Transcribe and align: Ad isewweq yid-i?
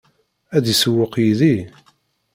Ad 0.55 0.65
isewweq 0.73 1.13
yid-i? 1.23 1.55